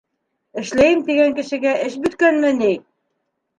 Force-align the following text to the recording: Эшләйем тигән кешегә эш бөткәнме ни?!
Эшләйем 0.61 1.03
тигән 1.09 1.37
кешегә 1.41 1.75
эш 1.91 2.01
бөткәнме 2.07 2.53
ни?! 2.65 2.73